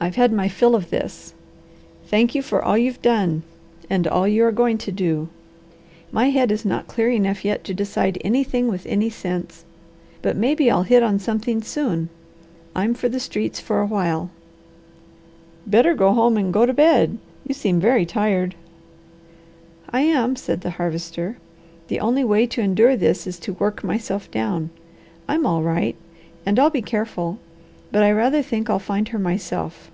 I've 0.00 0.16
had 0.16 0.32
my 0.32 0.48
fill 0.48 0.74
of 0.74 0.90
this. 0.90 1.32
Thank 2.06 2.34
you 2.34 2.42
for 2.42 2.60
all 2.60 2.76
you've 2.76 3.00
done, 3.02 3.44
and 3.88 4.08
all 4.08 4.26
you 4.26 4.44
are 4.44 4.50
going 4.50 4.76
to 4.78 4.90
do. 4.90 5.28
My 6.10 6.30
head 6.30 6.50
is 6.50 6.64
not 6.64 6.88
clear 6.88 7.08
enough 7.10 7.44
yet 7.44 7.62
to 7.62 7.74
decide 7.74 8.18
anything 8.22 8.66
with 8.66 8.84
any 8.86 9.10
sense, 9.10 9.64
but 10.20 10.36
maybe 10.36 10.68
I'll 10.68 10.82
hit 10.82 11.04
on 11.04 11.20
something 11.20 11.62
soon. 11.62 12.08
I'm 12.74 12.94
for 12.94 13.08
the 13.08 13.20
streets 13.20 13.60
for 13.60 13.80
a 13.80 13.86
while." 13.86 14.30
"Better 15.68 15.94
go 15.94 16.12
home 16.12 16.36
and 16.36 16.52
go 16.52 16.66
to 16.66 16.72
bed. 16.74 17.18
You 17.46 17.54
seem 17.54 17.78
very 17.78 18.04
tired." 18.04 18.56
"I 19.88 20.00
am," 20.00 20.34
said 20.34 20.62
the 20.62 20.70
Harvester. 20.70 21.38
"The 21.86 22.00
only 22.00 22.24
way 22.24 22.48
to 22.48 22.60
endure 22.60 22.96
this 22.96 23.24
is 23.24 23.38
to 23.38 23.52
work 23.52 23.84
myself 23.84 24.28
down. 24.32 24.70
I'm 25.28 25.46
all 25.46 25.62
right, 25.62 25.94
and 26.44 26.58
I'll 26.58 26.70
be 26.70 26.82
careful, 26.82 27.38
but 27.92 28.02
I 28.02 28.10
rather 28.10 28.40
think 28.42 28.68
I'll 28.68 28.78
find 28.80 29.08
her 29.08 29.18
myself." 29.18 29.90